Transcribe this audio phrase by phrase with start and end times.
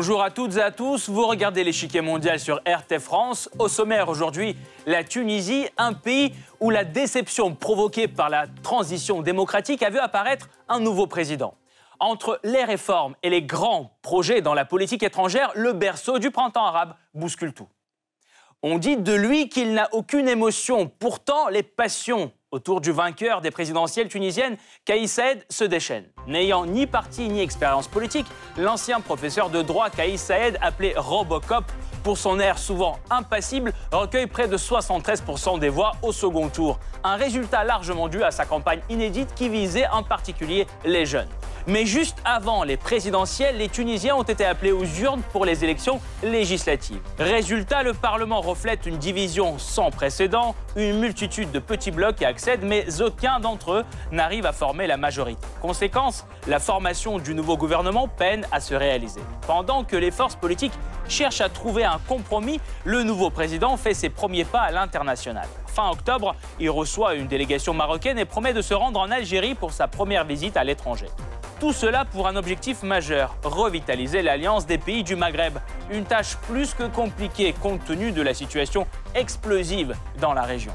[0.00, 3.50] Bonjour à toutes et à tous, vous regardez l'échiquier mondial sur RT France.
[3.58, 4.54] Au sommaire aujourd'hui,
[4.86, 10.50] la Tunisie, un pays où la déception provoquée par la transition démocratique a vu apparaître
[10.68, 11.54] un nouveau président.
[11.98, 16.66] Entre les réformes et les grands projets dans la politique étrangère, le berceau du printemps
[16.66, 17.66] arabe bouscule tout.
[18.62, 20.88] On dit de lui qu'il n'a aucune émotion.
[21.00, 26.08] Pourtant, les passions autour du vainqueur des présidentielles tunisiennes, Kaïs Saed, se déchaînent.
[26.26, 31.64] N'ayant ni parti ni expérience politique, l'ancien professeur de droit Kaïs Saed, appelé Robocop
[32.02, 36.78] pour son air souvent impassible, recueille près de 73% des voix au second tour.
[37.04, 41.28] Un résultat largement dû à sa campagne inédite qui visait en particulier les jeunes.
[41.66, 46.00] Mais juste avant les présidentielles, les Tunisiens ont été appelés aux urnes pour les élections
[46.22, 47.00] législatives.
[47.18, 52.64] Résultat, le Parlement reflète une division sans précédent, une multitude de petits blocs y accèdent,
[52.64, 55.46] mais aucun d'entre eux n'arrive à former la majorité.
[55.60, 59.20] Conséquence, la formation du nouveau gouvernement peine à se réaliser.
[59.46, 60.72] Pendant que les forces politiques
[61.08, 65.46] cherchent à trouver un compromis, le nouveau président fait ses premiers pas à l'international.
[65.78, 69.72] Fin octobre, il reçoit une délégation marocaine et promet de se rendre en Algérie pour
[69.72, 71.06] sa première visite à l'étranger.
[71.60, 75.56] Tout cela pour un objectif majeur, revitaliser l'alliance des pays du Maghreb.
[75.92, 80.72] Une tâche plus que compliquée compte tenu de la situation explosive dans la région.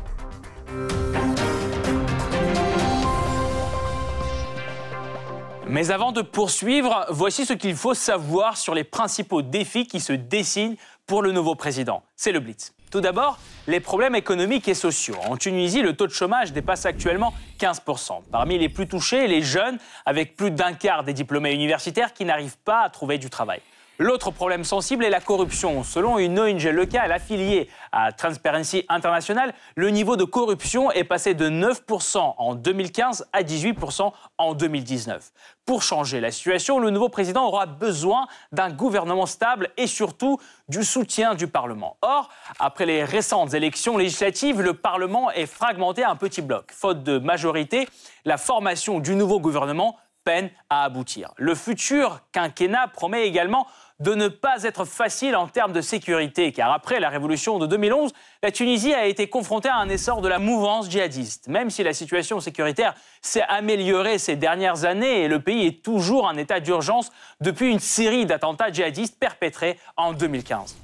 [5.68, 10.14] Mais avant de poursuivre, voici ce qu'il faut savoir sur les principaux défis qui se
[10.14, 12.04] dessinent pour le nouveau président.
[12.16, 12.74] C'est le Blitz.
[12.94, 15.16] Tout d'abord, les problèmes économiques et sociaux.
[15.28, 18.22] En Tunisie, le taux de chômage dépasse actuellement 15%.
[18.32, 22.60] Parmi les plus touchés, les jeunes, avec plus d'un quart des diplômés universitaires qui n'arrivent
[22.64, 23.62] pas à trouver du travail.
[24.04, 25.82] L'autre problème sensible est la corruption.
[25.82, 31.50] Selon une ONG locale affiliée à Transparency International, le niveau de corruption est passé de
[31.50, 35.32] 9% en 2015 à 18% en 2019.
[35.66, 40.84] Pour changer la situation, le nouveau président aura besoin d'un gouvernement stable et surtout du
[40.84, 41.96] soutien du Parlement.
[42.02, 42.28] Or,
[42.60, 46.74] après les récentes élections législatives, le Parlement est fragmenté à un petit bloc.
[46.74, 47.88] Faute de majorité,
[48.26, 51.32] la formation du nouveau gouvernement peine à aboutir.
[51.38, 53.68] Le futur quinquennat promet également
[54.00, 58.12] de ne pas être facile en termes de sécurité, car après la révolution de 2011,
[58.42, 61.48] la Tunisie a été confrontée à un essor de la mouvance djihadiste.
[61.48, 66.26] Même si la situation sécuritaire s'est améliorée ces dernières années et le pays est toujours
[66.26, 67.12] en état d'urgence
[67.42, 70.78] depuis une série d'attentats djihadistes perpétrés en 2015.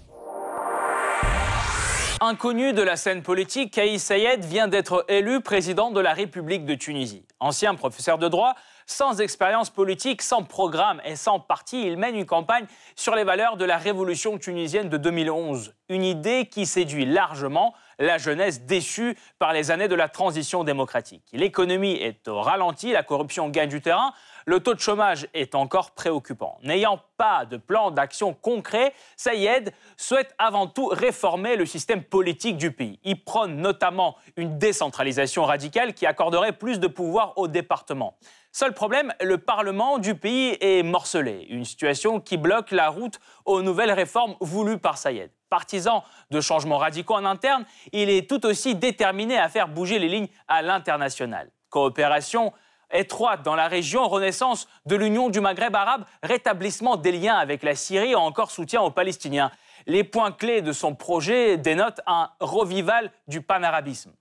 [2.21, 6.75] Inconnu de la scène politique, Kaïs Sayed vient d'être élu président de la République de
[6.75, 7.23] Tunisie.
[7.39, 8.55] Ancien professeur de droit,
[8.89, 13.55] sans expérience politique, sans programme et sans parti, il mène une campagne sur les valeurs
[13.55, 15.75] de la révolution tunisienne de 2011.
[15.89, 21.23] Une idée qui séduit largement la jeunesse déçue par les années de la transition démocratique.
[21.33, 24.11] L'économie est au ralenti, la corruption gagne du terrain,
[24.45, 26.57] le taux de chômage est encore préoccupant.
[26.63, 32.71] N'ayant pas de plan d'action concret, Sayed souhaite avant tout réformer le système politique du
[32.71, 32.99] pays.
[33.03, 38.15] Il prône notamment une décentralisation radicale qui accorderait plus de pouvoir aux départements.
[38.51, 43.61] Seul problème, le Parlement du pays est morcelé, une situation qui bloque la route aux
[43.61, 45.29] nouvelles réformes voulues par Sayed.
[45.49, 50.09] Partisan de changements radicaux en interne, il est tout aussi déterminé à faire bouger les
[50.09, 51.51] lignes à l'international.
[51.69, 52.51] Coopération
[52.91, 57.75] étroite dans la région, renaissance de l'Union du Maghreb arabe, rétablissement des liens avec la
[57.75, 59.51] Syrie encore soutien aux Palestiniens.
[59.85, 64.11] Les points clés de son projet dénotent un revival du panarabisme.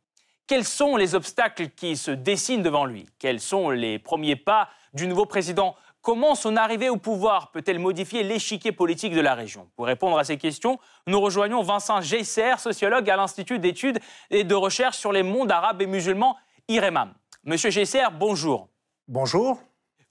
[0.46, 3.06] Quels sont les obstacles qui se dessinent devant lui?
[3.18, 5.76] Quels sont les premiers pas du nouveau président?
[6.00, 9.68] Comment son arrivée au pouvoir peut-elle modifier l'échiquier politique de la région?
[9.76, 13.98] Pour répondre à ces questions, nous rejoignons Vincent Geisser, sociologue à l'Institut d'études
[14.30, 16.36] et de recherche sur les mondes arabes et musulmans,
[16.68, 17.12] IREMAM.
[17.48, 18.68] Monsieur Geisser, bonjour.
[19.08, 19.58] Bonjour.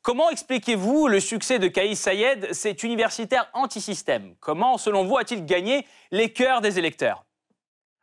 [0.02, 4.34] Comment expliquez-vous le succès de Kaïs Sayed, cet universitaire anti-système?
[4.40, 7.26] Comment, selon vous, a-t-il gagné les cœurs des électeurs?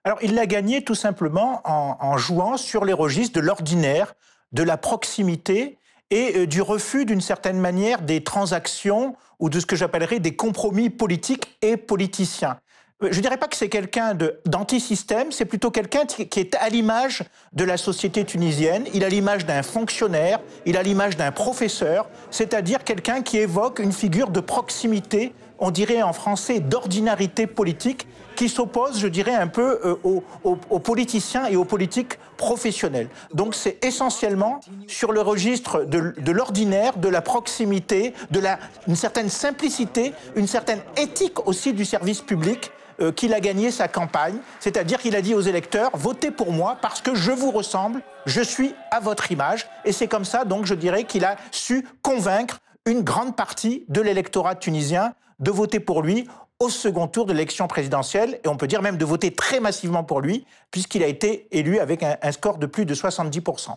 [0.05, 4.15] Alors, il l'a gagné tout simplement en, jouant sur les registres de l'ordinaire,
[4.53, 5.79] de la proximité
[6.11, 10.37] et euh, du refus, d'une certaine manière, des transactions ou de ce que j'appellerais des
[10.37, 12.61] compromis politiques et politiciens.
[13.03, 16.69] Euh, je ne dirais pas que c'est quelqu'un d'anti-système, c'est plutôt quelqu'un qui est à
[16.69, 18.85] l'image de la société tunisienne.
[18.95, 23.93] Il a l'image d'un fonctionnaire, il a l'image d'un professeur, c'est-à-dire quelqu'un qui évoque une
[23.93, 28.07] figure de proximité, on dirait en français d'ordinarité politique,
[28.37, 33.09] qui s'oppose, je dirais, un peu euh, aux, politiciens et aux politiques professionnels.
[33.33, 38.59] Donc c'est essentiellement sur le registre de, l'ordinaire, de la proximité, de la,
[38.89, 43.89] une certaine simplicité, une certaine éthique aussi du service public euh, qu'il a gagné sa
[43.89, 44.37] campagne.
[44.61, 48.41] C'est-à-dire qu'il a dit aux électeurs, votez pour moi parce que je vous ressemble, je
[48.41, 49.67] suis à votre image.
[49.85, 54.01] Et c'est comme ça, donc, je dirais qu'il a su convaincre une grande partie de
[54.01, 56.29] l'électorat tunisien de voter pour lui
[56.61, 60.05] au second tour de l'élection présidentielle, et on peut dire même de voter très massivement
[60.05, 63.77] pour lui, puisqu'il a été élu avec un, score de plus de 70%.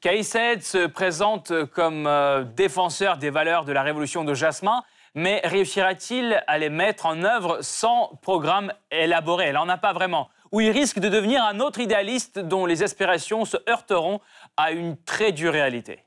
[0.00, 4.82] Kais se présente comme euh, défenseur des valeurs de la révolution de Jasmin,
[5.14, 9.46] mais réussira-t-il à les mettre en œuvre sans programme élaboré?
[9.46, 10.28] Elle n'en a pas vraiment.
[10.52, 14.20] Ou il risque de devenir un autre idéaliste dont les aspirations se heurteront
[14.56, 16.04] à une très dure réalité?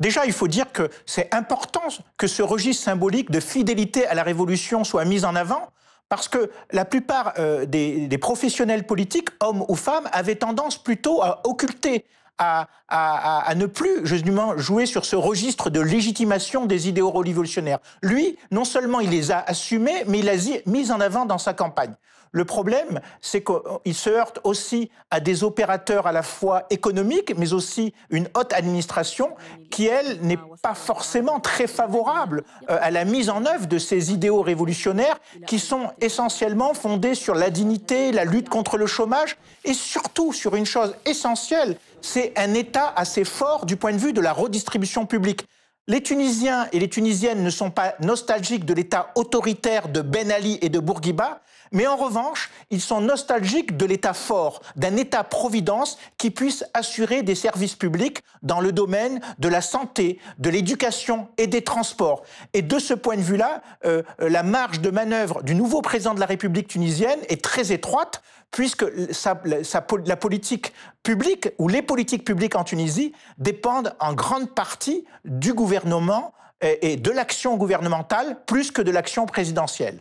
[0.00, 1.82] Déjà, il faut dire que c'est important
[2.16, 5.70] que ce registre symbolique de fidélité à la Révolution soit mis en avant,
[6.08, 11.22] parce que la plupart euh, des, des, professionnels politiques, hommes ou femmes, avaient tendance plutôt
[11.22, 12.06] à occulter
[12.38, 17.78] à, ne plus justement jouer sur ce registre de légitimation des idéaux révolutionnaires.
[18.02, 21.38] Lui, non seulement il les a assumés, mais il les a mis en avant dans
[21.38, 21.94] sa campagne.
[22.32, 27.52] Le problème, c'est qu'il se heurte aussi à des opérateurs à la fois économiques, mais
[27.52, 29.34] aussi une haute administration
[29.70, 34.12] qui, elle, n'est pas forcément très favorable euh, à la mise en œuvre de ces
[34.12, 39.74] idéaux révolutionnaires qui sont essentiellement fondés sur la dignité, la lutte contre le chômage et
[39.74, 44.20] surtout sur une chose essentielle, c'est un État assez fort du point de vue de
[44.20, 45.46] la redistribution publique.
[45.86, 50.58] Les Tunisiens et les Tunisiennes ne sont pas nostalgiques de l'État autoritaire de Ben Ali
[50.60, 51.40] et de Bourguiba,
[51.72, 57.34] mais en revanche, ils sont nostalgiques de l'État fort, d'un État-providence qui puisse assurer des
[57.34, 62.22] services publics dans le domaine de la santé, de l'éducation et des transports.
[62.52, 66.20] Et de ce point de vue-là, euh, la marge de manœuvre du nouveau président de
[66.20, 70.72] la République tunisienne est très étroite, puisque la politique
[71.02, 76.32] publique ou les politiques publiques en Tunisie dépendent en grande partie du gouvernement
[76.62, 80.00] et de l'action gouvernementale plus que de l'action présidentielle.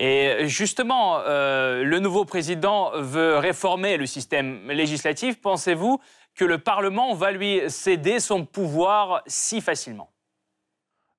[0.00, 5.40] Et justement, euh, le nouveau président veut réformer le système législatif.
[5.40, 6.00] Pensez-vous
[6.36, 10.12] que le Parlement va lui céder son pouvoir si facilement?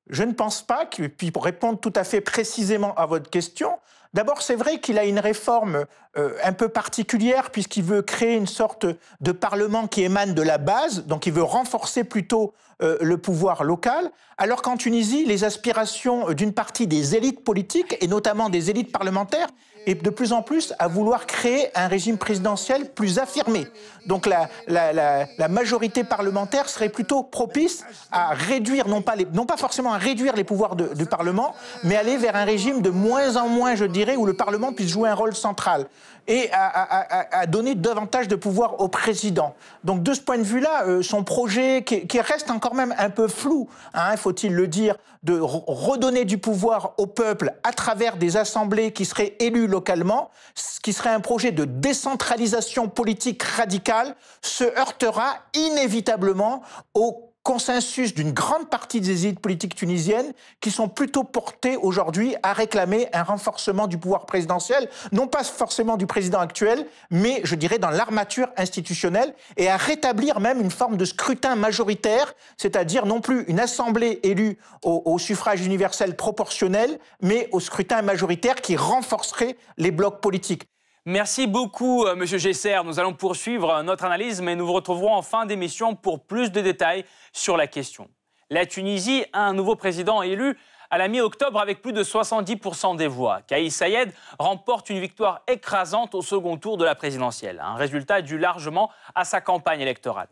[0.08, 0.86] Je ne pense pas.
[0.86, 3.78] Puis pour répondre tout à fait précisément à votre question,
[4.14, 5.86] D'abord, c'est vrai qu'il a une réforme
[6.18, 8.88] euh, un peu particulière puisqu'il veut créer une sorte
[9.22, 13.64] de parlement qui émane de la base, donc il veut renforcer plutôt euh, le pouvoir
[13.64, 18.92] local, alors qu'en Tunisie, les aspirations d'une partie des élites politiques, et notamment des élites
[18.92, 19.50] parlementaires,
[19.90, 23.66] et de plus en plus à vouloir créer un régime présidentiel plus affirmé.
[24.06, 29.98] Donc la, majorité parlementaire serait plutôt propice à réduire, non pas, non pas forcément à
[29.98, 33.86] réduire les pouvoirs du Parlement, mais aller vers un régime de moins en moins, je
[33.86, 35.88] dirais, où le Parlement puisse jouer un rôle central
[36.28, 39.56] et à, donner davantage de pouvoir au président.
[39.84, 43.28] Donc de ce point de vue-là, euh, son projet, qui, reste encore même un peu
[43.28, 48.92] flou, hein, faut-il le dire, de redonner du pouvoir au peuple à travers des assemblées
[48.92, 55.38] qui seraient élues localement, ce qui serait un projet de décentralisation politique radicale, se heurtera
[55.54, 56.62] inévitablement
[56.94, 62.54] au consensus d'une grande partie des élites politiques tunisiennes qui sont plutôt portées aujourd'hui à
[62.54, 67.80] réclamer un renforcement du pouvoir présidentiel, non pas forcément du président actuel, mais je dirais
[67.80, 73.46] dans l'armature institutionnelle, et à rétablir même une forme de scrutin majoritaire, c'est-à-dire non plus
[73.48, 79.90] une assemblée élue au, au suffrage universel proportionnel, mais au scrutin majoritaire qui renforcerait les
[79.90, 80.68] blocs politiques.
[81.06, 82.78] Merci beaucoup, euh, Monsieur Gesser.
[82.84, 86.60] Nous allons poursuivre notre analyse, mais nous vous retrouverons en fin d'émission pour plus de
[86.60, 88.10] détails sur la question.
[88.50, 90.58] La Tunisie a un nouveau président élu
[90.90, 93.42] à la mi-octobre avec plus de 70% des voix.
[93.48, 98.38] Kaïs Sayed remporte une victoire écrasante au second tour de la présidentielle, un résultat dû
[98.38, 100.28] largement à sa campagne électorale.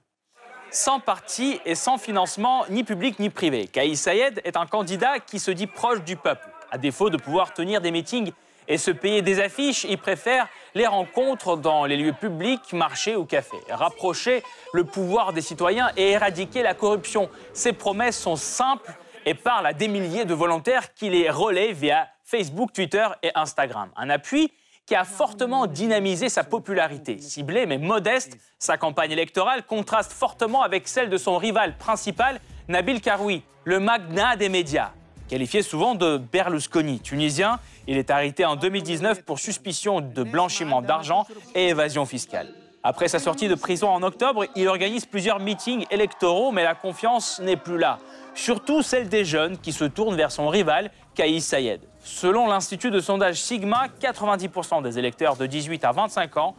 [0.69, 5.39] Sans parti et sans financement ni public ni privé, Kaïs Sayed est un candidat qui
[5.39, 6.49] se dit proche du peuple.
[6.71, 8.33] À défaut de pouvoir tenir des meetings
[8.67, 13.25] et se payer des affiches, il préfère les rencontres dans les lieux publics, marchés ou
[13.25, 13.61] cafés.
[13.69, 14.43] Rapprocher
[14.73, 17.29] le pouvoir des citoyens et éradiquer la corruption.
[17.53, 18.93] Ces promesses sont simples
[19.25, 23.89] et parlent à des milliers de volontaires qui les relaient via Facebook, Twitter et Instagram.
[23.95, 24.51] Un appui
[24.85, 27.19] qui a fortement dynamisé sa popularité.
[27.19, 33.01] Ciblée mais modeste, sa campagne électorale contraste fortement avec celle de son rival principal, Nabil
[33.01, 34.91] Karoui, le magnat des médias.
[35.27, 41.25] Qualifié souvent de Berlusconi tunisien, il est arrêté en 2019 pour suspicion de blanchiment d'argent
[41.53, 42.53] et évasion fiscale.
[42.81, 47.41] Après sa sortie de prison en octobre, il organise plusieurs meetings électoraux, mais la confiance
[47.41, 47.97] n'est plus là.
[48.35, 51.81] Surtout celle des jeunes qui se tournent vers son rival, Kaïs Sayed.
[51.99, 56.55] Selon l'Institut de sondage Sigma, 90% des électeurs de 18 à 25 ans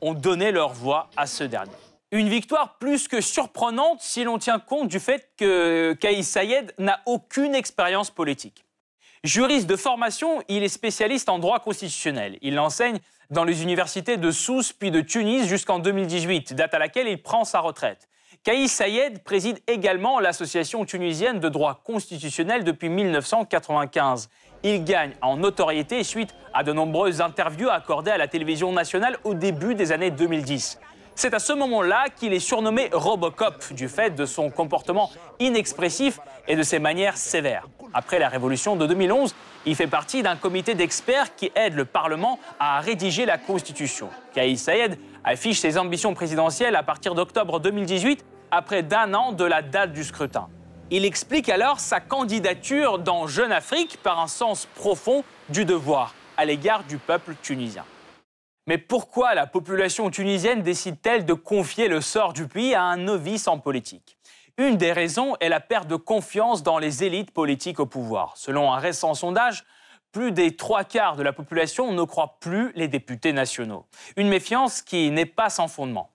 [0.00, 1.70] ont donné leur voix à ce dernier.
[2.10, 7.00] Une victoire plus que surprenante si l'on tient compte du fait que Kaïs Sayed n'a
[7.04, 8.64] aucune expérience politique.
[9.24, 12.38] Juriste de formation, il est spécialiste en droit constitutionnel.
[12.40, 12.98] Il enseigne
[13.28, 17.44] dans les universités de Sousse puis de Tunis jusqu'en 2018, date à laquelle il prend
[17.44, 18.08] sa retraite.
[18.42, 24.30] Kaïs Sayed préside également l'association tunisienne de droit constitutionnel depuis 1995.
[24.62, 29.34] Il gagne en notoriété suite à de nombreuses interviews accordées à la télévision nationale au
[29.34, 30.78] début des années 2010.
[31.20, 35.10] C'est à ce moment-là qu'il est surnommé Robocop du fait de son comportement
[35.40, 37.66] inexpressif et de ses manières sévères.
[37.92, 39.34] Après la révolution de 2011,
[39.66, 44.10] il fait partie d'un comité d'experts qui aide le Parlement à rédiger la Constitution.
[44.32, 49.60] Kaïs Sayed affiche ses ambitions présidentielles à partir d'octobre 2018, après d'un an de la
[49.60, 50.46] date du scrutin.
[50.92, 56.44] Il explique alors sa candidature dans Jeune Afrique par un sens profond du devoir à
[56.44, 57.82] l'égard du peuple tunisien.
[58.68, 63.48] Mais pourquoi la population tunisienne décide-t-elle de confier le sort du pays à un novice
[63.48, 64.18] en politique?
[64.58, 68.36] Une des raisons est la perte de confiance dans les élites politiques au pouvoir.
[68.36, 69.64] Selon un récent sondage,
[70.12, 73.86] plus des trois quarts de la population ne croient plus les députés nationaux.
[74.18, 76.10] Une méfiance qui n'est pas sans fondement.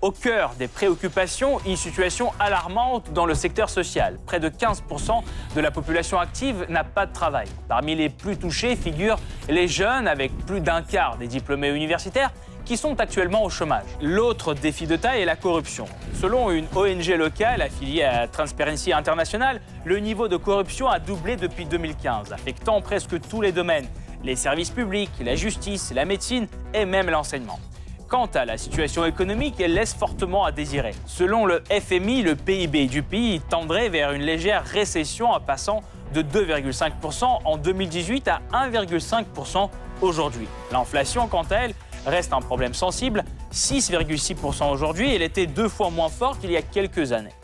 [0.00, 4.16] Au cœur des préoccupations, une situation alarmante dans le secteur social.
[4.26, 5.22] Près de 15%
[5.56, 7.48] de la population active n'a pas de travail.
[7.66, 12.30] Parmi les plus touchés figurent les jeunes avec plus d'un quart des diplômés universitaires
[12.64, 13.86] qui sont actuellement au chômage.
[14.00, 15.86] L'autre défi de taille est la corruption.
[16.14, 21.64] Selon une ONG locale affiliée à Transparency International, le niveau de corruption a doublé depuis
[21.64, 23.88] 2015, affectant presque tous les domaines,
[24.22, 27.58] les services publics, la justice, la médecine et même l'enseignement.
[28.08, 30.92] Quant à la situation économique, elle laisse fortement à désirer.
[31.04, 35.82] Selon le FMI, le PIB du pays tendrait vers une légère récession en passant
[36.14, 39.68] de 2,5% en 2018 à 1,5%
[40.00, 40.48] aujourd'hui.
[40.72, 41.74] L'inflation, quant à elle,
[42.06, 46.62] reste un problème sensible, 6,6% aujourd'hui, elle était deux fois moins forte qu'il y a
[46.62, 47.34] quelques années.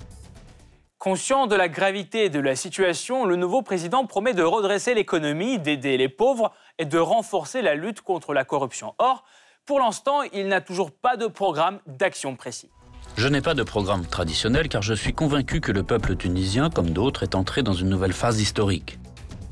[0.98, 5.98] Conscient de la gravité de la situation, le nouveau président promet de redresser l'économie, d'aider
[5.98, 8.94] les pauvres et de renforcer la lutte contre la corruption.
[8.96, 9.24] Or,
[9.66, 12.70] pour l'instant, il n'a toujours pas de programme d'action précis.
[13.16, 16.90] Je n'ai pas de programme traditionnel car je suis convaincu que le peuple tunisien, comme
[16.90, 18.98] d'autres, est entré dans une nouvelle phase historique.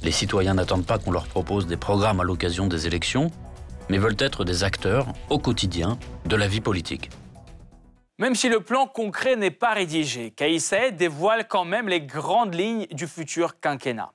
[0.03, 3.31] Les citoyens n'attendent pas qu'on leur propose des programmes à l'occasion des élections,
[3.89, 7.11] mais veulent être des acteurs au quotidien de la vie politique.
[8.19, 12.87] Même si le plan concret n'est pas rédigé, Kaïs dévoile quand même les grandes lignes
[12.91, 14.13] du futur quinquennat.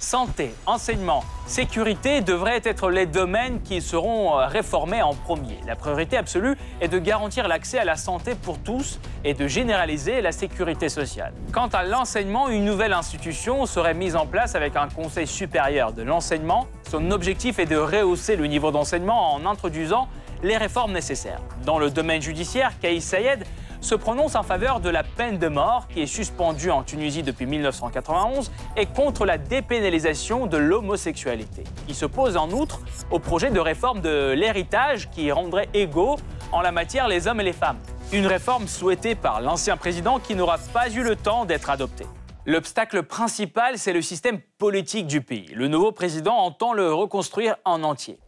[0.00, 5.58] Santé, enseignement, sécurité devraient être les domaines qui seront euh, réformés en premier.
[5.66, 10.20] La priorité absolue est de garantir l'accès à la santé pour tous et de généraliser
[10.20, 11.32] la sécurité sociale.
[11.52, 16.02] Quant à l'enseignement, une nouvelle institution serait mise en place avec un conseil supérieur de
[16.02, 16.68] l'enseignement.
[16.88, 20.06] Son objectif est de rehausser le niveau d'enseignement en introduisant
[20.44, 21.40] les réformes nécessaires.
[21.64, 23.44] Dans le domaine judiciaire, Kaïs Sayed
[23.80, 27.46] se prononce en faveur de la peine de mort qui est suspendue en Tunisie depuis
[27.46, 31.64] 1991 et contre la dépénalisation de l'homosexualité.
[31.88, 32.80] Il s'oppose en outre
[33.10, 36.16] au projet de réforme de l'héritage qui rendrait égaux
[36.52, 37.78] en la matière les hommes et les femmes.
[38.12, 42.06] Une réforme souhaitée par l'ancien président qui n'aura pas eu le temps d'être adoptée.
[42.46, 45.50] L'obstacle principal, c'est le système politique du pays.
[45.54, 48.18] Le nouveau président entend le reconstruire en entier.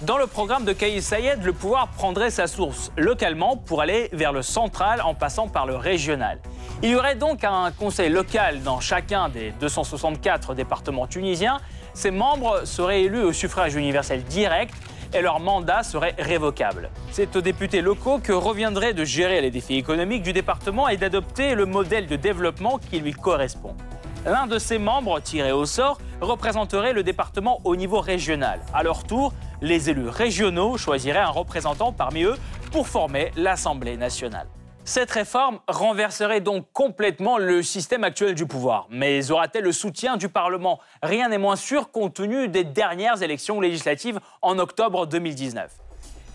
[0.00, 4.32] Dans le programme de Kaïs Sayed, le pouvoir prendrait sa source localement pour aller vers
[4.32, 6.40] le central en passant par le régional.
[6.82, 11.60] Il y aurait donc un conseil local dans chacun des 264 départements tunisiens.
[11.94, 14.74] Ses membres seraient élus au suffrage universel direct
[15.14, 16.90] et leur mandat serait révocable.
[17.12, 21.54] C'est aux députés locaux que reviendrait de gérer les défis économiques du département et d'adopter
[21.54, 23.76] le modèle de développement qui lui correspond.
[24.24, 28.60] L'un de ses membres, tiré au sort, représenterait le département au niveau régional.
[28.72, 32.36] À leur tour, les élus régionaux choisiraient un représentant parmi eux
[32.70, 34.46] pour former l'Assemblée nationale.
[34.84, 38.86] Cette réforme renverserait donc complètement le système actuel du pouvoir.
[38.90, 40.78] Mais aura-t-elle le soutien du Parlement?
[41.02, 45.68] Rien n'est moins sûr compte tenu des dernières élections législatives en octobre 2019.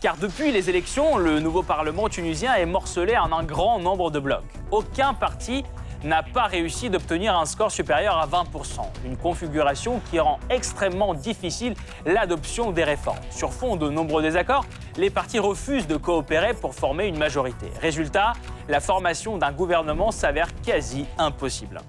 [0.02, 4.20] Car depuis les élections, le nouveau Parlement tunisien est morcelé en un grand nombre de
[4.20, 4.44] blocs.
[4.72, 5.64] Aucun parti
[6.04, 11.74] n'a pas réussi d'obtenir un score supérieur à 20%, une configuration qui rend extrêmement difficile
[12.06, 13.20] l'adoption des réformes.
[13.30, 14.66] Sur fond de nombreux désaccords,
[14.98, 17.68] les partis refusent de coopérer pour former une majorité.
[17.82, 18.34] Résultat,
[18.68, 21.80] la formation d'un gouvernement s'avère quasi impossible.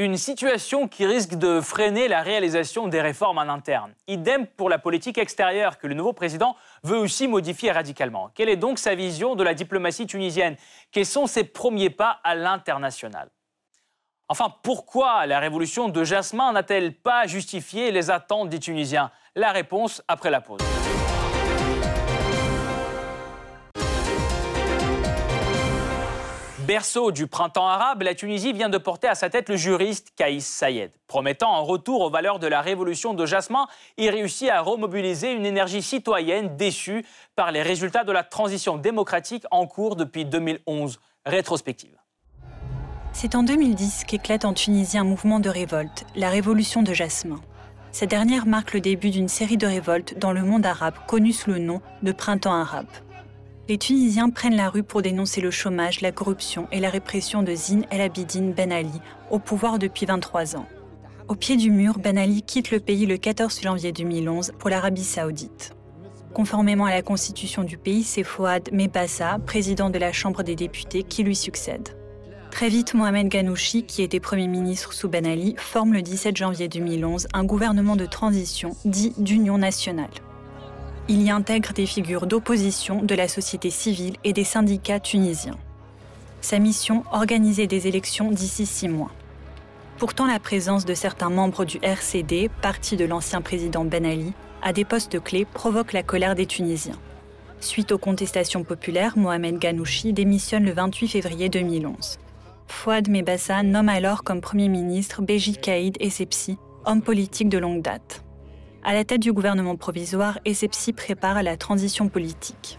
[0.00, 3.92] Une situation qui risque de freiner la réalisation des réformes en interne.
[4.06, 8.30] Idem pour la politique extérieure que le nouveau président veut aussi modifier radicalement.
[8.32, 10.54] Quelle est donc sa vision de la diplomatie tunisienne?
[10.92, 13.28] Quels sont ses premiers pas à l'international?
[14.28, 19.10] Enfin, pourquoi la révolution de Jasmin n'a-t-elle pas justifié les attentes des Tunisiens?
[19.34, 20.60] La réponse après la pause.
[26.68, 30.46] Berceau du printemps arabe, la Tunisie vient de porter à sa tête le juriste Kaïs
[30.46, 30.90] Sayed.
[31.06, 35.46] Promettant un retour aux valeurs de la révolution de Jasmin, il réussit à remobiliser une
[35.46, 37.06] énergie citoyenne déçue
[37.36, 41.00] par les résultats de la transition démocratique en cours depuis 2011.
[41.24, 41.96] Rétrospective.
[43.14, 47.40] C'est en 2010 qu'éclate en Tunisie un mouvement de révolte, la révolution de Jasmin.
[47.92, 51.48] Cette dernière marque le début d'une série de révoltes dans le monde arabe connu sous
[51.48, 52.88] le nom de printemps arabe
[53.68, 57.54] les Tunisiens prennent la rue pour dénoncer le chômage, la corruption et la répression de
[57.54, 60.66] Zine El Abidine Ben Ali, au pouvoir depuis 23 ans.
[61.28, 65.04] Au pied du mur, Ben Ali quitte le pays le 14 janvier 2011 pour l'Arabie
[65.04, 65.74] saoudite.
[66.32, 71.02] Conformément à la constitution du pays, c'est Fouad Mebassa, président de la Chambre des députés,
[71.02, 71.90] qui lui succède.
[72.50, 76.68] Très vite, Mohamed Ghanouchi, qui était Premier ministre sous Ben Ali, forme le 17 janvier
[76.68, 80.08] 2011 un gouvernement de transition dit d'union nationale.
[81.10, 85.56] Il y intègre des figures d'opposition de la société civile et des syndicats tunisiens.
[86.42, 89.10] Sa mission, organiser des élections d'ici six mois.
[89.96, 94.74] Pourtant, la présence de certains membres du RCD, parti de l'ancien président Ben Ali, à
[94.74, 96.98] des postes clés provoque la colère des Tunisiens.
[97.60, 102.18] Suite aux contestations populaires, Mohamed Ghanouchi démissionne le 28 février 2011.
[102.66, 108.22] Fouad Mebassa nomme alors comme Premier ministre Béji Kaïd Essebsi, homme politique de longue date.
[108.88, 112.78] À la tête du gouvernement provisoire, Essebsi prépare la transition politique.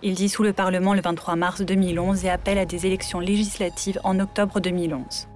[0.00, 4.20] Il dissout le Parlement le 23 mars 2011 et appelle à des élections législatives en
[4.20, 5.26] octobre 2011.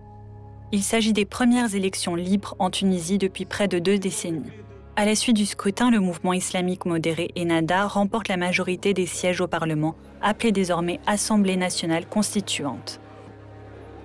[0.71, 4.53] Il s'agit des premières élections libres en Tunisie depuis près de deux décennies.
[4.95, 9.41] À la suite du scrutin, le mouvement islamique modéré Ennahda remporte la majorité des sièges
[9.41, 13.01] au Parlement, appelé désormais Assemblée nationale constituante.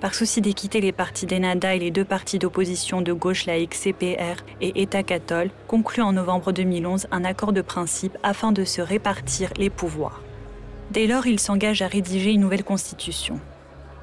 [0.03, 4.43] Par souci d'équité, les partis d'Enada et les deux partis d'opposition de gauche laïque CPR
[4.59, 9.51] et État catholique concluent en novembre 2011 un accord de principe afin de se répartir
[9.55, 10.21] les pouvoirs.
[10.91, 13.39] Dès lors, ils s'engagent à rédiger une nouvelle constitution.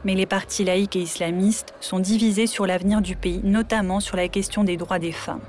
[0.07, 4.28] Mais les partis laïcs et islamistes sont divisés sur l'avenir du pays, notamment sur la
[4.28, 5.45] question des droits des femmes.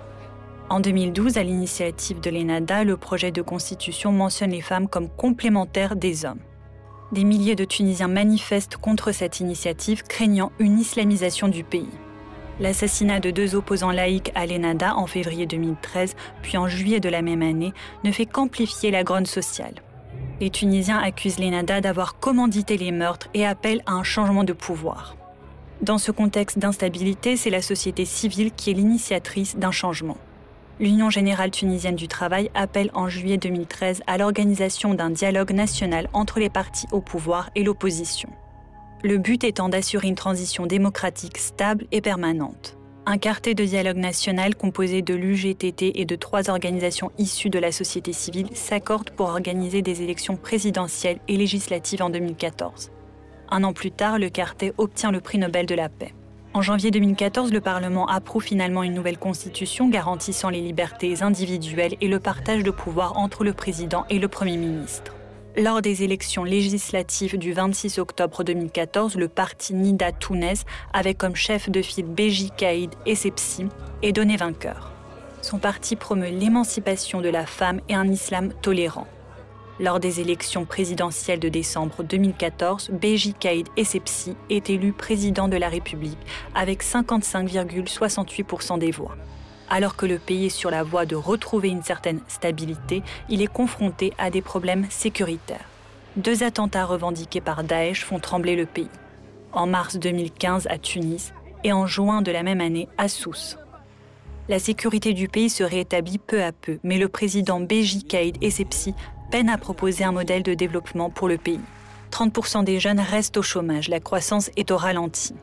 [0.70, 5.96] En 2012, à l'initiative de l'ENADA, le projet de constitution mentionne les femmes comme complémentaires
[5.96, 6.42] des hommes
[7.12, 11.90] des milliers de Tunisiens manifestent contre cette initiative, craignant une islamisation du pays.
[12.60, 17.22] L'assassinat de deux opposants laïcs à l'Enada en février 2013, puis en juillet de la
[17.22, 19.76] même année, ne fait qu'amplifier la grogne sociale.
[20.40, 25.16] Les Tunisiens accusent l'Enada d'avoir commandité les meurtres et appellent à un changement de pouvoir.
[25.82, 30.18] Dans ce contexte d'instabilité, c'est la société civile qui est l'initiatrice d'un changement
[30.82, 36.40] l'Union générale tunisienne du travail appelle en juillet 2013 à l'organisation d'un dialogue national entre
[36.40, 38.30] les partis au pouvoir et l'opposition.
[39.04, 42.78] Le but étant d'assurer une transition démocratique stable et permanente.
[43.06, 47.72] Un quartet de dialogue national composé de l'UGTT et de trois organisations issues de la
[47.72, 52.92] société civile s'accorde pour organiser des élections présidentielles et législatives en 2014.
[53.50, 56.14] Un an plus tard, le quartet obtient le prix Nobel de la paix.
[56.54, 62.10] En janvier 2014, le Parlement approuve finalement une nouvelle constitution garantissant les libertés individuelles et
[62.10, 65.14] le partage de pouvoir entre le président et le Premier ministre.
[65.56, 70.56] Lors des élections législatives du 26 octobre 2014, le parti Nida Tounes,
[70.92, 73.68] avec comme chef de file Béji Kaïd Essebsi,
[74.02, 74.92] est donné vainqueur.
[75.42, 79.08] Son parti promeut l'émancipation de la femme et un islam tolérant.
[79.80, 85.70] Lors des élections présidentielles de décembre 2014, Béji Kaïd Essebsi est élu président de la
[85.70, 86.20] République
[86.54, 89.16] avec 55,68% des voix.
[89.70, 93.48] Alors que le pays est sur la voie de retrouver une certaine stabilité, il est
[93.48, 95.66] confronté à des problèmes sécuritaires.
[96.18, 98.90] Deux attentats revendiqués par Daesh font trembler le pays.
[99.54, 103.58] En mars 2015 à Tunis et en juin de la même année à Sousse.
[104.50, 108.94] La sécurité du pays se rétablit peu à peu, mais le président Béji Kaïd Essebsi
[109.32, 111.62] peine à proposer un modèle de développement pour le pays.
[112.12, 115.34] 30% des jeunes restent au chômage, la croissance est au ralenti.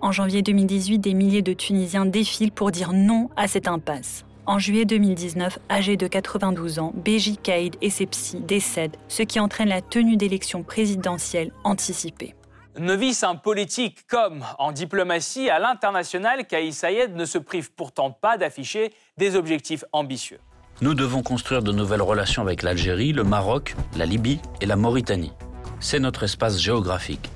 [0.00, 4.24] En janvier 2018, des milliers de Tunisiens défilent pour dire non à cette impasse.
[4.46, 9.82] En juillet 2019, âgé de 92 ans, Béji Kaïd Essebsi décède, ce qui entraîne la
[9.82, 12.34] tenue d'élections présidentielles anticipées.
[12.78, 18.36] Novice en politique comme en diplomatie à l'international, Kaïs Sayed ne se prive pourtant pas
[18.36, 20.40] d'afficher des objectifs ambitieux.
[20.80, 25.32] Nous devons construire de nouvelles relations avec l'Algérie, le Maroc, la Libye et la Mauritanie.
[25.78, 27.30] C'est notre espace géographique.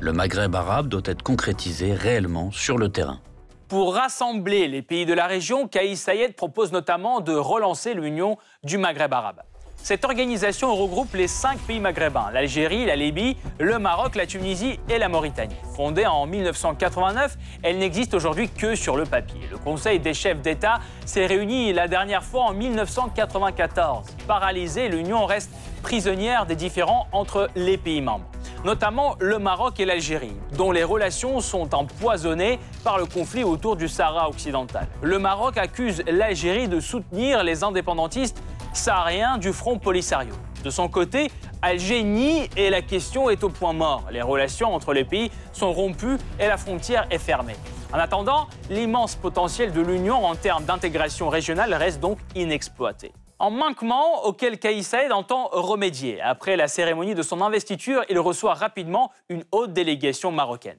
[0.00, 3.20] Le Maghreb arabe doit être concrétisé réellement sur le terrain.
[3.68, 8.78] Pour rassembler les pays de la région, Kaïs Sayed propose notamment de relancer l'Union du
[8.78, 9.42] Maghreb arabe.
[9.84, 14.96] Cette organisation regroupe les cinq pays maghrébins, l'Algérie, la Libye, le Maroc, la Tunisie et
[14.96, 15.56] la Mauritanie.
[15.74, 19.40] Fondée en 1989, elle n'existe aujourd'hui que sur le papier.
[19.50, 24.06] Le Conseil des chefs d'État s'est réuni la dernière fois en 1994.
[24.28, 25.50] Paralysée, l'Union reste
[25.82, 28.26] prisonnière des différends entre les pays membres.
[28.64, 33.88] notamment le Maroc et l'Algérie, dont les relations sont empoisonnées par le conflit autour du
[33.88, 34.86] Sahara occidental.
[35.02, 38.40] Le Maroc accuse l'Algérie de soutenir les indépendantistes
[38.72, 40.34] sahariens du Front Polisario.
[40.64, 41.30] De son côté,
[41.60, 44.04] Alger et la question est au point mort.
[44.10, 47.56] Les relations entre les pays sont rompues et la frontière est fermée.
[47.92, 53.12] En attendant, l'immense potentiel de l'Union en termes d'intégration régionale reste donc inexploité.
[53.38, 56.20] Un manquement auquel Kais entend remédier.
[56.20, 60.78] Après la cérémonie de son investiture, il reçoit rapidement une haute délégation marocaine.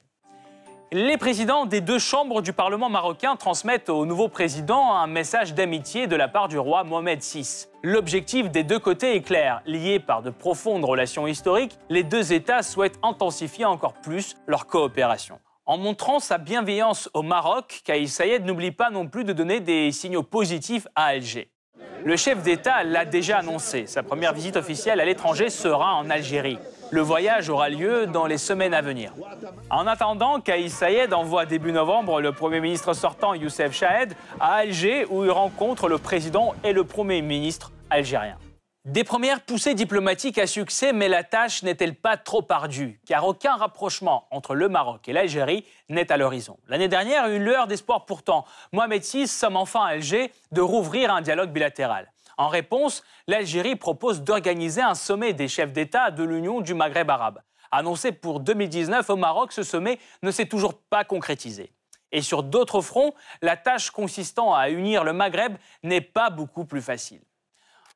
[0.96, 6.06] Les présidents des deux chambres du Parlement marocain transmettent au nouveau président un message d'amitié
[6.06, 7.66] de la part du roi Mohamed VI.
[7.82, 9.60] L'objectif des deux côtés est clair.
[9.66, 15.40] Liés par de profondes relations historiques, les deux États souhaitent intensifier encore plus leur coopération.
[15.66, 19.90] En montrant sa bienveillance au Maroc, Kais Sayed n'oublie pas non plus de donner des
[19.90, 21.50] signaux positifs à Alger.
[22.04, 23.86] Le chef d'État l'a déjà annoncé.
[23.86, 26.58] Sa première visite officielle à l'étranger sera en Algérie.
[26.94, 29.12] Le voyage aura lieu dans les semaines à venir.
[29.68, 35.04] En attendant, Kaïs Sayed envoie début novembre le Premier ministre sortant Youssef Chahed à Alger
[35.10, 38.38] où il rencontre le président et le Premier ministre algérien.
[38.84, 43.00] Des premières poussées diplomatiques à succès, mais la tâche n'est-elle pas trop ardue?
[43.08, 46.58] Car aucun rapprochement entre le Maroc et l'Algérie n'est à l'horizon.
[46.68, 48.44] L'année dernière, une lueur d'espoir pourtant.
[48.70, 52.12] Mohamed VI somme enfin à Alger de rouvrir un dialogue bilatéral.
[52.36, 57.40] En réponse, l'Algérie propose d'organiser un sommet des chefs d'État de l'Union du Maghreb arabe.
[57.70, 61.72] Annoncé pour 2019 au Maroc, ce sommet ne s'est toujours pas concrétisé.
[62.12, 66.82] Et sur d'autres fronts, la tâche consistant à unir le Maghreb n'est pas beaucoup plus
[66.82, 67.20] facile.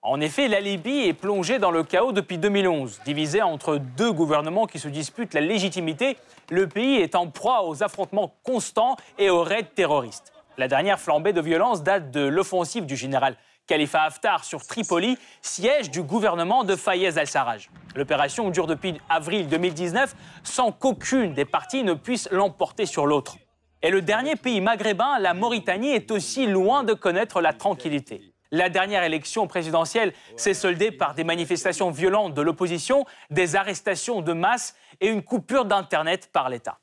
[0.02, 3.00] En effet, la Libye est plongée dans le chaos depuis 2011.
[3.04, 6.16] Divisée entre deux gouvernements qui se disputent la légitimité,
[6.50, 10.32] le pays est en proie aux affrontements constants et aux raids terroristes.
[10.56, 13.36] La dernière flambée de violence date de l'offensive du général
[13.68, 17.68] Khalifa Haftar sur Tripoli, siège du gouvernement de Fayez al-Sarraj.
[17.94, 23.36] L'opération dure depuis avril 2019 sans qu'aucune des parties ne puisse l'emporter sur l'autre.
[23.82, 28.32] Et le dernier pays maghrébin, la Mauritanie, est aussi loin de connaître la tranquillité.
[28.50, 34.32] La dernière élection présidentielle s'est soldée par des manifestations violentes de l'opposition, des arrestations de
[34.32, 36.78] masse et une coupure d'Internet par l'État.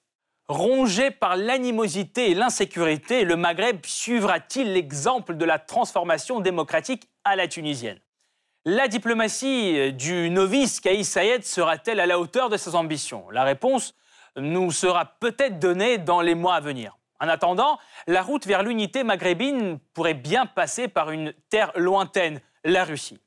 [0.48, 7.48] Rongé par l'animosité et l'insécurité, le Maghreb suivra-t-il l'exemple de la transformation démocratique à la
[7.48, 8.00] tunisienne?
[8.64, 13.28] La diplomatie du novice Kaïs Sayed sera-t-elle à la hauteur de ses ambitions?
[13.32, 13.96] La réponse
[14.36, 16.96] nous sera peut-être donnée dans les mois à venir.
[17.20, 22.84] En attendant, la route vers l'unité maghrébine pourrait bien passer par une terre lointaine, la
[22.84, 23.20] Russie.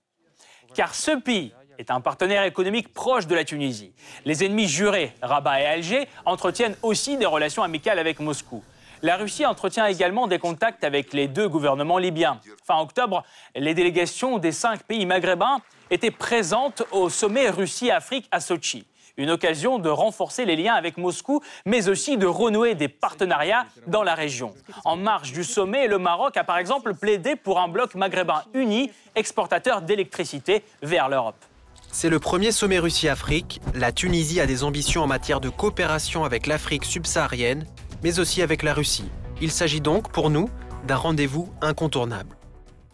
[0.74, 3.92] Car ce pays est un partenaire économique proche de la Tunisie.
[4.24, 8.62] Les ennemis jurés, Rabat et Alger, entretiennent aussi des relations amicales avec Moscou.
[9.02, 12.40] La Russie entretient également des contacts avec les deux gouvernements libyens.
[12.64, 13.22] Fin octobre,
[13.54, 15.60] les délégations des cinq pays maghrébins
[15.90, 18.86] étaient présentes au sommet Russie-Afrique à Sochi.
[19.16, 24.02] Une occasion de renforcer les liens avec Moscou, mais aussi de renouer des partenariats dans
[24.02, 24.54] la région.
[24.84, 28.90] En marge du sommet, le Maroc a par exemple plaidé pour un bloc maghrébin uni,
[29.14, 31.44] exportateur d'électricité vers l'Europe.
[31.90, 33.60] C'est le premier sommet Russie-Afrique.
[33.74, 37.66] La Tunisie a des ambitions en matière de coopération avec l'Afrique subsaharienne,
[38.02, 39.10] mais aussi avec la Russie.
[39.40, 40.48] Il s'agit donc, pour nous,
[40.86, 42.36] d'un rendez-vous incontournable.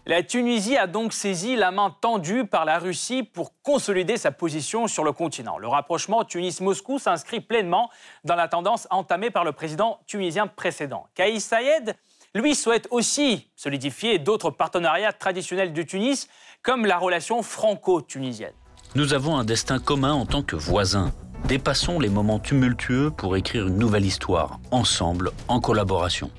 [0.07, 4.87] La Tunisie a donc saisi la main tendue par la Russie pour consolider sa position
[4.87, 5.59] sur le continent.
[5.59, 7.91] Le rapprochement Tunis-Moscou s'inscrit pleinement
[8.23, 11.07] dans la tendance entamée par le président tunisien précédent.
[11.15, 11.95] Kaïs Saïed,
[12.35, 16.29] lui, souhaite aussi solidifier d'autres partenariats traditionnels de Tunis,
[16.63, 18.53] comme la relation franco-tunisienne.
[18.97, 21.13] Nous avons un destin commun en tant que voisins.
[21.49, 26.31] Dépassons les moments tumultueux pour écrire une nouvelle histoire, ensemble, en collaboration.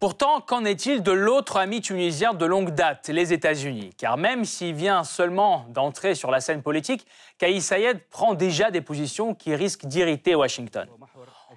[0.00, 3.90] Pourtant, qu'en est-il de l'autre ami tunisien de longue date, les États-Unis?
[3.96, 7.06] Car même s'il vient seulement d'entrer sur la scène politique,
[7.38, 10.88] Kaïs Sayed prend déjà des positions qui risquent d'irriter Washington.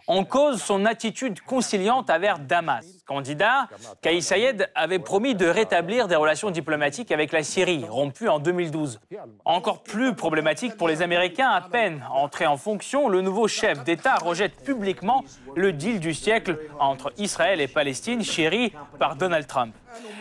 [0.07, 2.85] En cause son attitude conciliante envers Damas.
[3.07, 3.67] Candidat,
[4.01, 8.99] Kais Sayed avait promis de rétablir des relations diplomatiques avec la Syrie, rompues en 2012.
[9.45, 14.15] Encore plus problématique pour les Américains, à peine entré en fonction, le nouveau chef d'État
[14.15, 15.23] rejette publiquement
[15.55, 19.73] le deal du siècle entre Israël et Palestine, chéri par Donald Trump.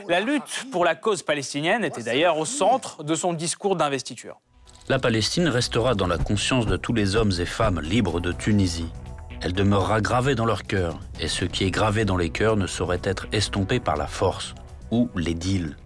[0.08, 4.40] La lutte pour la cause palestinienne était d'ailleurs au centre de son discours d'investiture.
[4.88, 8.90] La Palestine restera dans la conscience de tous les hommes et femmes libres de Tunisie.
[9.42, 12.66] Elle demeurera gravée dans leur cœur, et ce qui est gravé dans les cœurs ne
[12.66, 14.54] saurait être estompé par la force
[14.90, 15.76] ou les deals.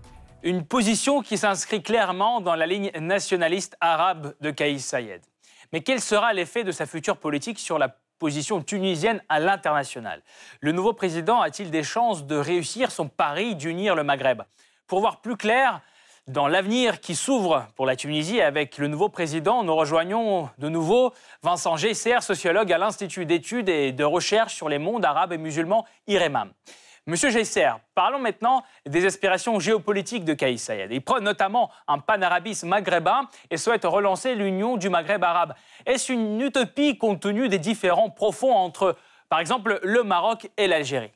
[0.43, 5.23] Une position qui s'inscrit clairement dans la ligne nationaliste arabe de Kaïs Sayed.
[5.73, 10.23] Mais quel sera l'effet de sa future politique sur la position tunisienne à l'international?
[10.61, 14.43] Le nouveau président a-t-il des chances de réussir son pari d'unir le Maghreb?
[14.87, 15.83] Pour voir plus clair,
[16.29, 21.15] Dans l'avenir qui s'ouvre pour la Tunisie avec le nouveau président, nous rejoignons de nouveau
[21.43, 25.87] Vincent Gesser, sociologue à l'Institut d'études et de recherche sur les mondes arabes et musulmans
[26.07, 26.53] IREMAM.
[27.07, 30.93] Monsieur Gesser, parlons maintenant des aspirations géopolitiques de Kais Sayed.
[30.93, 35.55] Il prône notamment un panarabisme maghrébin et souhaite relancer l'union du Maghreb arabe.
[35.87, 38.97] Est-ce une utopie compte tenu des différends profonds entre,
[39.31, 41.13] par exemple, le Maroc et l'Algérie?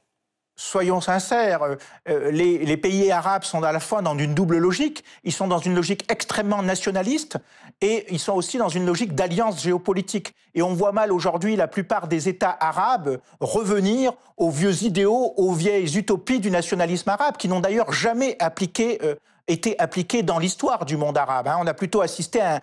[0.57, 1.77] Soyons sincères, euh,
[2.09, 5.05] euh, les, pays arabes sont à la fois dans une double logique.
[5.25, 7.39] Ils sont dans une logique extrêmement nationaliste
[7.81, 10.35] et ils sont aussi dans une logique d'alliance géopolitique.
[10.55, 15.53] Et on voit mal aujourd'hui la plupart des États arabes revenir aux vieux idéaux, aux
[15.53, 19.15] vieilles utopies du nationalisme arabe, qui n'ont d'ailleurs jamais appliqué euh,
[19.53, 21.49] été appliqué dans l'histoire du monde arabe.
[21.49, 21.59] Hein.
[21.61, 22.61] On a plutôt assisté à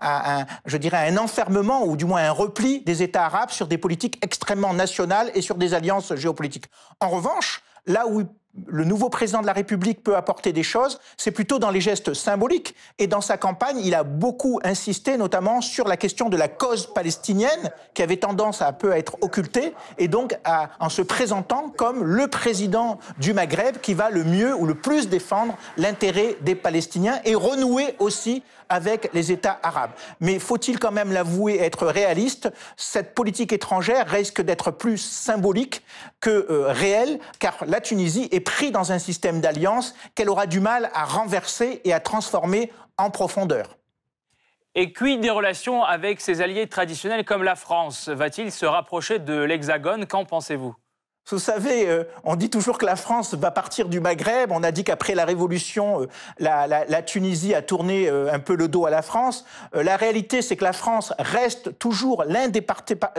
[0.00, 3.78] un, je dirais, un enfermement ou du moins un repli des États arabes sur des
[3.78, 6.66] politiques extrêmement nationales et sur des alliances géopolitiques.
[7.00, 8.22] En revanche, là où
[8.66, 12.14] le nouveau président de la République peut apporter des choses, c'est plutôt dans les gestes
[12.14, 12.74] symboliques.
[12.98, 16.92] Et dans sa campagne, il a beaucoup insisté, notamment sur la question de la cause
[16.92, 20.36] palestinienne, qui avait tendance à peu être occultée, et donc
[20.80, 25.08] en se présentant comme le président du Maghreb qui va le mieux ou le plus
[25.08, 29.92] défendre l'intérêt des Palestiniens et renouer aussi avec les États arabes.
[30.20, 35.82] Mais faut-il quand même l'avouer, être réaliste, cette politique étrangère risque d'être plus symbolique
[36.20, 40.60] que euh, réelle, car la Tunisie est prise dans un système d'alliance qu'elle aura du
[40.60, 43.76] mal à renverser et à transformer en profondeur.
[44.74, 49.34] Et quid des relations avec ses alliés traditionnels comme la France Va-t-il se rapprocher de
[49.34, 50.06] l'Hexagone?
[50.06, 50.74] Qu'en pensez-vous?
[51.30, 54.50] Vous savez, euh, on dit toujours que la France va partir du Maghreb.
[54.50, 56.06] On a dit qu'après la Révolution, euh,
[56.38, 59.44] la, Tunisie a tourné euh, un peu le dos à la France.
[59.74, 62.64] la réalité, c'est que la France reste toujours l'un des,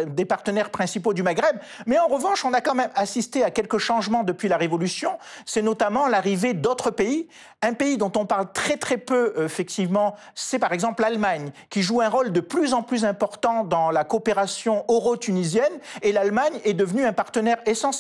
[0.08, 1.58] des, partenaires principaux du Maghreb.
[1.86, 5.12] Mais en revanche, on a quand même assisté à quelques changements depuis la Révolution.
[5.46, 7.28] C'est notamment l'arrivée d'autres pays.
[7.62, 12.02] Un pays dont on parle très très peu, effectivement, c'est par exemple l'Allemagne, qui joue
[12.02, 15.74] un rôle de plus en plus important dans la coopération euro-tunisienne.
[16.02, 17.99] Et l'Allemagne est devenue un partenaire essentiel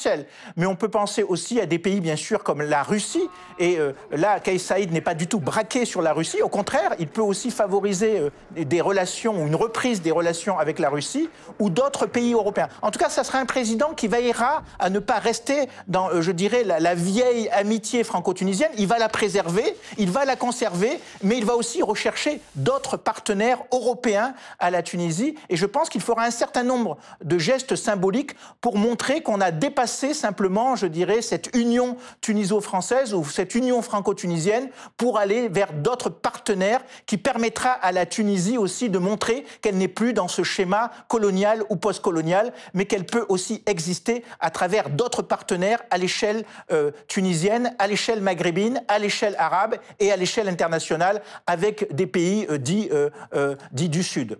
[0.56, 3.30] mais on peut penser aussi à des pays, bien sûr, comme la Russie.
[3.58, 6.42] Et euh, là, Kais Saïd n'est pas du tout braqué sur la Russie.
[6.42, 10.90] Au contraire, il peut aussi favoriser euh, des relations une reprise des relations avec la
[10.90, 12.70] Russie ou d'autres pays européens.
[12.82, 16.22] En tout cas, ça sera un président qui veillera à ne pas rester dans, euh,
[16.22, 18.72] je dirais, la, vieille amitié franco-tunisienne.
[18.78, 23.60] Il va la préserver, il va la conserver, mais il va aussi rechercher d'autres partenaires
[23.72, 25.36] européens à la Tunisie.
[25.50, 28.32] Et je pense qu'il fera un certain nombre de gestes symboliques
[28.62, 34.70] pour montrer qu'on a dépassé simplement, je dirais, cette union tuniso-française ou cette union franco-tunisienne
[34.98, 39.88] pour aller vers d'autres partenaires qui permettra à la Tunisie aussi de montrer qu'elle n'est
[39.88, 45.22] plus dans ce schéma colonial ou postcolonial, mais qu'elle peut aussi exister à travers d'autres
[45.22, 51.22] partenaires à l'échelle euh, tunisienne, à l'échelle maghrébine, à l'échelle arabe et à l'échelle internationale
[51.48, 54.39] avec des pays euh, euh, dits du Sud.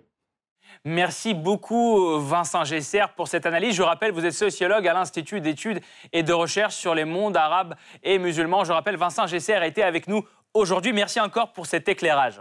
[0.86, 3.74] Merci beaucoup Vincent Gesser pour cette analyse.
[3.74, 5.80] Je rappelle, vous êtes sociologue à l'Institut d'études
[6.12, 8.64] et de recherche sur les mondes arabes et musulmans.
[8.64, 10.94] Je rappelle, Vincent Gesser a été avec nous aujourd'hui.
[10.94, 12.40] Merci encore pour cet éclairage.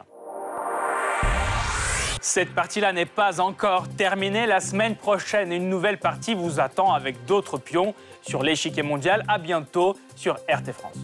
[2.21, 4.45] Cette partie-là n'est pas encore terminée.
[4.45, 9.25] La semaine prochaine, une nouvelle partie vous attend avec d'autres pions sur l'échiquier mondial.
[9.27, 10.97] À bientôt sur RT France.